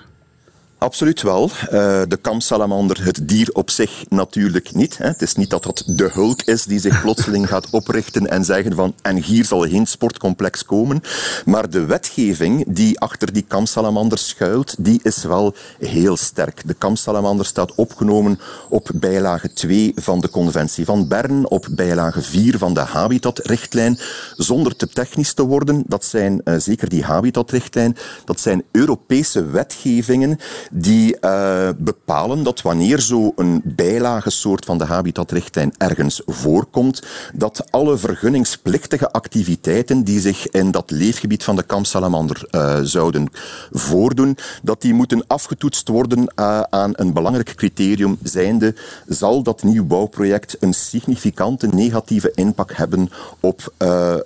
[0.81, 1.51] Absoluut wel.
[1.65, 1.71] Uh,
[2.09, 4.99] de kamsalamander, het dier op zich natuurlijk niet.
[4.99, 8.75] Het is niet dat dat de hulk is die zich plotseling gaat oprichten en zeggen
[8.75, 11.03] van en hier zal geen sportcomplex komen.
[11.45, 16.63] Maar de wetgeving die achter die kamsalamander schuilt, die is wel heel sterk.
[16.67, 22.59] De kamsalamander staat opgenomen op bijlage 2 van de conventie van Bern, op bijlage 4
[22.59, 23.99] van de habitatrichtlijn.
[24.37, 30.39] Zonder te technisch te worden, dat zijn uh, zeker die habitatrichtlijn, dat zijn Europese wetgevingen
[30.71, 37.03] die uh, bepalen dat wanneer zo'n bijlagesoort van de habitatrichtlijn ergens voorkomt,
[37.35, 43.29] dat alle vergunningsplichtige activiteiten die zich in dat leefgebied van de kampsalamander uh, zouden
[43.71, 48.75] voordoen, dat die moeten afgetoetst worden uh, aan een belangrijk criterium zijnde,
[49.09, 53.75] zal dat nieuw bouwproject een significante negatieve impact hebben op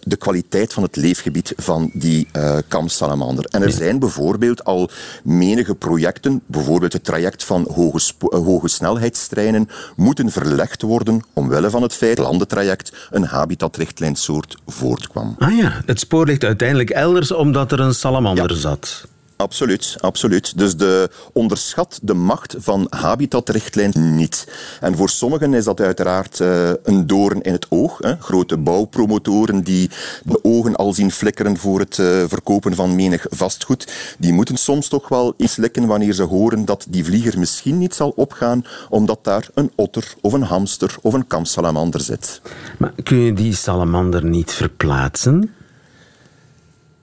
[0.00, 2.28] de kwaliteit van het leefgebied van die
[2.68, 3.44] kampsalamander.
[3.44, 4.90] En er zijn bijvoorbeeld al
[5.22, 11.82] menige projecten bijvoorbeeld het traject van hoge, eh, hoge snelheidstreinen, moeten verlegd worden omwille van
[11.82, 15.36] het feit dat het landentraject een habitatrichtlijnsoort voortkwam.
[15.38, 19.06] Ah ja, het spoor ligt uiteindelijk elders omdat er een salamander zat.
[19.36, 20.58] Absoluut, absoluut.
[20.58, 24.48] Dus de, onderschat de macht van habitatrichtlijn niet.
[24.80, 27.98] En voor sommigen is dat uiteraard uh, een doorn in het oog.
[27.98, 28.16] Hè.
[28.16, 29.90] Grote bouwpromotoren die
[30.24, 34.88] de ogen al zien flikkeren voor het uh, verkopen van menig vastgoed, die moeten soms
[34.88, 39.18] toch wel iets likken wanneer ze horen dat die vlieger misschien niet zal opgaan omdat
[39.22, 42.40] daar een otter of een hamster of een kamsalamander zit.
[42.78, 45.54] Maar kun je die salamander niet verplaatsen?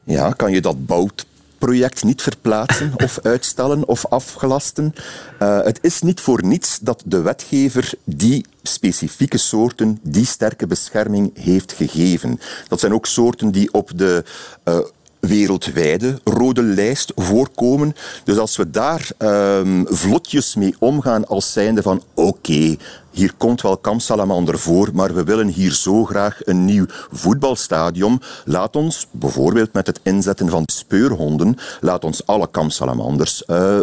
[0.03, 1.25] Ja, kan je dat bout
[1.65, 4.93] project niet verplaatsen of uitstellen of afgelasten.
[5.41, 11.31] Uh, het is niet voor niets dat de wetgever die specifieke soorten die sterke bescherming
[11.33, 12.39] heeft gegeven.
[12.67, 14.23] Dat zijn ook soorten die op de
[14.65, 14.79] uh,
[15.19, 17.95] wereldwijde rode lijst voorkomen.
[18.23, 22.75] Dus als we daar um, vlotjes mee omgaan als zijnde van oké,
[23.11, 28.21] hier komt wel kampsalamander voor, maar we willen hier zo graag een nieuw voetbalstadion.
[28.45, 33.79] Laat ons, bijvoorbeeld met het inzetten van speurhonden, laat ons alle kampsalamanders uh,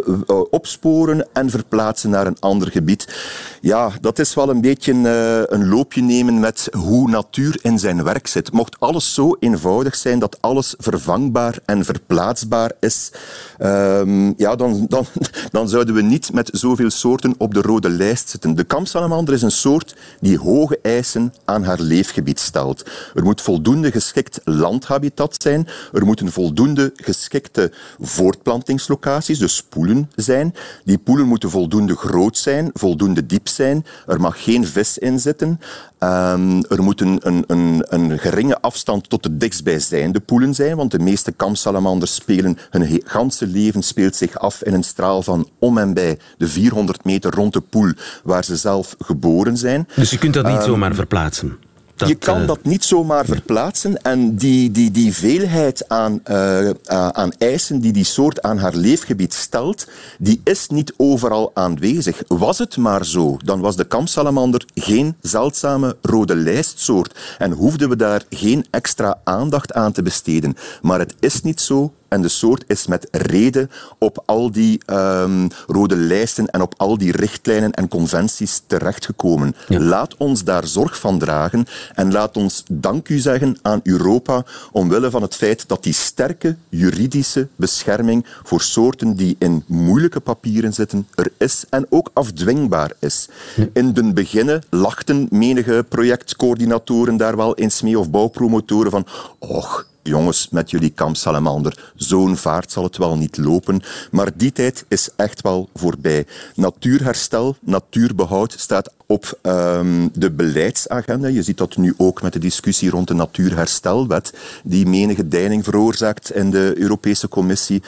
[0.51, 3.19] opsporen en verplaatsen naar een ander gebied.
[3.61, 8.05] Ja, dat is wel een beetje uh, een loopje nemen met hoe natuur in zijn
[8.05, 8.53] werk zit.
[8.53, 13.13] Mocht alles zo eenvoudig zijn dat alles vervangbaar en verplaatsbaar is,
[13.59, 15.07] um, ja, dan, dan,
[15.51, 18.55] dan zouden we niet met zoveel soorten op de rode lijst zitten.
[18.55, 22.85] De kampsalamander salamander is een soort die hoge eisen aan haar leefgebied stelt.
[23.15, 25.69] Er moet voldoende geschikt landhabitat zijn.
[25.93, 30.55] Er moeten voldoende geschikte voortplantingslocaties, dus poelen, zijn.
[30.85, 33.87] Die poelen moeten voldoende groot zijn, voldoende diep zijn.
[34.07, 35.61] Er mag geen vis in zitten.
[36.01, 40.99] Um, er moet een, een, een, geringe afstand tot de dichtstbijzijnde poelen zijn, want de
[40.99, 45.95] meeste kamsalamanders spelen hun ganse leven speelt zich af in een straal van om en
[45.95, 49.89] bij de 400 meter rond de poel waar ze zelf geboren zijn.
[49.95, 51.57] Dus je kunt dat niet um, zomaar verplaatsen?
[51.99, 52.47] Dat, je kan uh...
[52.47, 54.03] dat niet zomaar verplaatsen.
[54.03, 56.73] En die, die, die veelheid aan, uh, uh,
[57.09, 62.23] aan eisen die die soort aan haar leefgebied stelt, die is niet overal aanwezig.
[62.27, 67.97] Was het maar zo, dan was de kamsalamander geen zeldzame rode lijstsoort en hoefden we
[67.97, 70.57] daar geen extra aandacht aan te besteden.
[70.83, 71.93] Maar het is niet zo.
[72.09, 76.99] En de soort is met reden op al die um, rode lijsten en op al
[76.99, 79.55] die richtlijnen en conventies terechtgekomen.
[79.69, 79.81] Ja.
[79.81, 85.11] Laat ons daar zorg van dragen en laat ons dank u zeggen aan Europa omwille
[85.11, 91.09] van het feit dat die sterke juridische bescherming voor soorten die in moeilijke papieren zitten
[91.15, 93.29] er is en ook afdwingbaar is.
[93.57, 93.67] Ja.
[93.73, 99.07] In den beginnen lachten menige projectcoördinatoren daar wel eens mee of bouwpromotoren van
[99.39, 103.81] och, jongens, met jullie kampsalamander, zo'n vaart zal het wel niet lopen.
[104.11, 106.27] Maar die tijd is echt wel voorbij.
[106.55, 111.29] Natuurherstel, natuurbehoud staat op um, de beleidsagenda.
[111.29, 114.35] Je ziet dat nu ook met de discussie rond de natuurherstelwet,
[114.65, 117.83] die menige deining veroorzaakt in de Europese Commissie.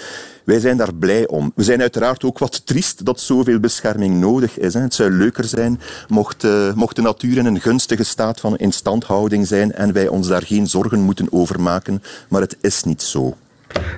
[0.44, 1.52] Wij zijn daar blij om.
[1.54, 4.74] We zijn uiteraard ook wat triest dat zoveel bescherming nodig is.
[4.74, 4.80] Hè.
[4.80, 9.46] Het zou leuker zijn mocht, uh, mocht de natuur in een gunstige staat van instandhouding
[9.46, 12.02] zijn en wij ons daar geen zorgen moeten over maken.
[12.28, 13.36] Maar het is niet zo.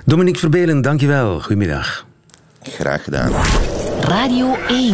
[0.05, 1.39] Dominique Verbelen, dankjewel.
[1.39, 2.05] Goedemiddag.
[2.61, 3.31] Graag gedaan.
[4.01, 4.93] Radio 1.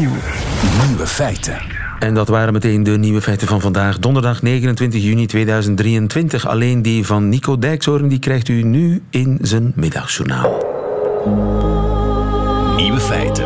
[0.87, 1.57] Nieuwe feiten.
[1.99, 6.47] En dat waren meteen de nieuwe feiten van vandaag, donderdag 29 juni 2023.
[6.47, 10.78] Alleen die van Nico Dijkshoorn die krijgt u nu in zijn middagjournaal.
[11.25, 13.45] Nieuwe feiten.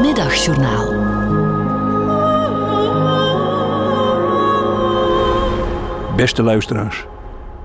[0.00, 1.08] Middagjournaal.
[6.16, 7.06] Beste luisteraars,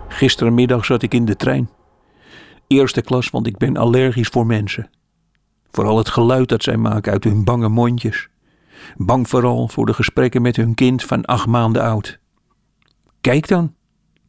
[0.07, 1.69] gisterenmiddag zat ik in de trein.
[2.67, 4.89] Eerste klas, want ik ben allergisch voor mensen.
[5.71, 8.29] Vooral het geluid dat zij maken uit hun bange mondjes.
[8.97, 12.19] Bang vooral voor de gesprekken met hun kind van acht maanden oud.
[13.21, 13.75] Kijk dan,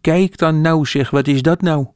[0.01, 1.87] kijk dan nou zeg, wat is dat nou?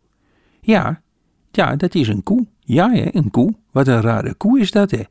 [0.60, 1.02] Ja,
[1.50, 2.46] ja, dat is een koe.
[2.60, 3.54] Ja, hè, een koe.
[3.70, 5.02] Wat een rare koe is dat, hè?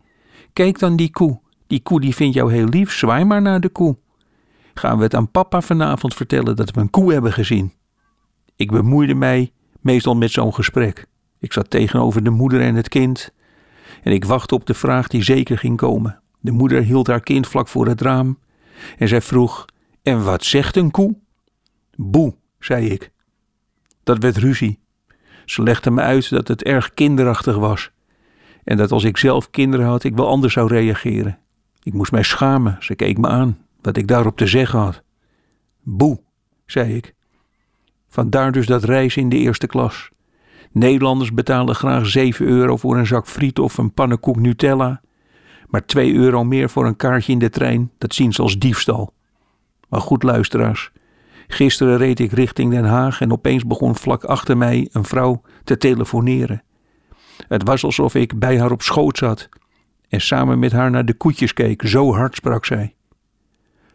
[0.53, 1.39] Kijk dan die koe.
[1.67, 2.91] Die koe die vindt jou heel lief.
[2.91, 3.97] Zwaai maar naar de koe.
[4.73, 7.73] Gaan we het aan papa vanavond vertellen dat we een koe hebben gezien?
[8.55, 11.05] Ik bemoeide mij meestal met zo'n gesprek.
[11.39, 13.33] Ik zat tegenover de moeder en het kind.
[14.03, 16.21] En ik wachtte op de vraag die zeker ging komen.
[16.39, 18.39] De moeder hield haar kind vlak voor het raam.
[18.97, 19.65] En zij vroeg:
[20.03, 21.15] En wat zegt een koe?
[21.95, 23.11] Boe, zei ik.
[24.03, 24.79] Dat werd ruzie.
[25.49, 27.91] Ze legde me uit dat het erg kinderachtig was.
[28.63, 31.39] En dat als ik zelf kinderen had, ik wel anders zou reageren.
[31.83, 32.77] Ik moest mij schamen.
[32.79, 35.01] Ze keek me aan, wat ik daarop te zeggen had.
[35.83, 36.21] Boe,
[36.65, 37.13] zei ik.
[38.07, 40.09] Vandaar dus dat reizen in de eerste klas.
[40.71, 45.01] Nederlanders betalen graag 7 euro voor een zak friet of een pannenkoek Nutella.
[45.67, 49.13] Maar 2 euro meer voor een kaartje in de trein, dat zien ze als diefstal.
[49.87, 50.91] Maar goed, luisteraars.
[51.51, 55.77] Gisteren reed ik richting Den Haag en opeens begon vlak achter mij een vrouw te
[55.77, 56.63] telefoneren.
[57.47, 59.49] Het was alsof ik bij haar op schoot zat
[60.09, 62.95] en samen met haar naar de koetjes keek, zo hard sprak zij.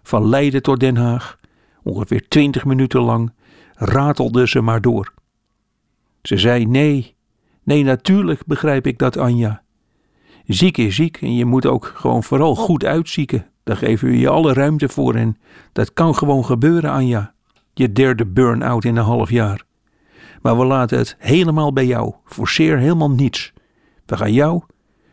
[0.02, 1.36] Van Leiden tot Den Haag,
[1.82, 3.32] ongeveer twintig minuten lang,
[3.74, 5.14] ratelde ze maar door.
[6.22, 7.16] Ze zei: Nee,
[7.62, 9.62] nee, natuurlijk begrijp ik dat, Anja.
[10.46, 13.46] Ziek is ziek en je moet ook gewoon vooral goed uitzieken.
[13.62, 15.36] Daar geven we je alle ruimte voor en
[15.72, 17.33] dat kan gewoon gebeuren, Anja.
[17.74, 19.64] Je derde burn-out in een half jaar.
[20.42, 22.14] Maar we laten het helemaal bij jou.
[22.24, 23.52] Forceer helemaal niets.
[24.06, 24.62] We gaan jou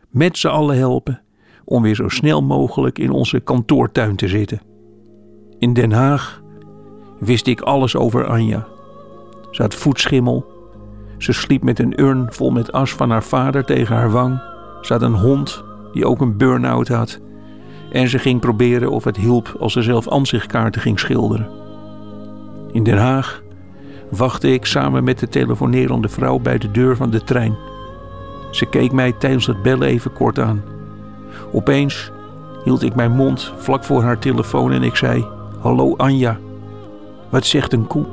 [0.10, 1.22] met z'n allen helpen
[1.66, 4.62] om weer zo snel mogelijk in onze kantoortuin te zitten.
[5.60, 6.42] In Den Haag
[7.20, 8.68] wist ik alles over Anja.
[9.52, 10.46] Ze had voetschimmel.
[11.18, 14.42] Ze sliep met een urn vol met as van haar vader tegen haar wang.
[14.82, 17.20] Had een hond die ook een burn-out had.
[17.92, 21.61] En ze ging proberen of het hielp als ze zelf ansichtkaarten ging schilderen.
[22.72, 23.42] In Den Haag
[24.10, 27.58] wachtte ik samen met de telefonerende vrouw bij de deur van de trein.
[28.52, 30.64] Ze keek mij tijdens het bellen even kort aan.
[31.52, 32.12] Opeens
[32.64, 35.26] hield ik mijn mond vlak voor haar telefoon en ik zei:
[35.60, 36.40] Hallo Anja,
[37.30, 38.06] wat zegt een koe?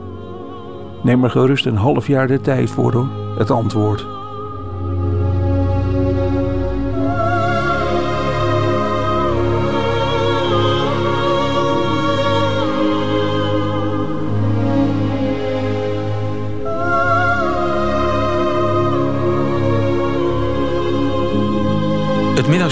[1.02, 4.17] Neem er gerust een half jaar de tijd voor hoor, het antwoord.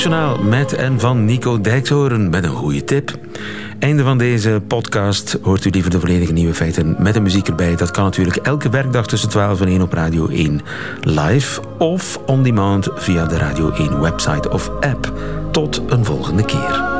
[0.06, 3.18] Middagjournaal met en van Nico Dijkshoorn met een goede tip.
[3.78, 7.76] Einde van deze podcast hoort u liever de volledige nieuwe feiten met de muziek erbij.
[7.76, 10.60] Dat kan natuurlijk elke werkdag tussen 12 en 1 op Radio 1
[11.00, 15.12] live of on demand via de Radio 1 website of app.
[15.50, 16.95] Tot een volgende keer.